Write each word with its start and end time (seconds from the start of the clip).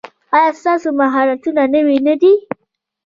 ایا 0.35 0.51
ستاسو 0.59 0.89
مهارتونه 0.99 1.63
نوي 1.75 1.97
نه 2.07 2.15
دي؟ 2.21 2.33